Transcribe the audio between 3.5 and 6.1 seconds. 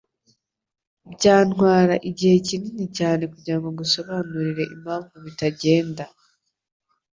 ngusobanurire impamvu bitagenda.